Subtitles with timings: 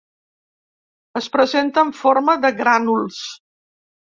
[1.21, 3.21] Es presenta en forma de grànuls.